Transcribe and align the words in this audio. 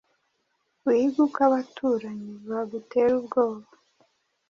Wige 0.85 1.17
uko 1.25 1.39
abaturanyi 1.47 2.31
bagutera 2.49 3.11
ubwoba 3.19 3.67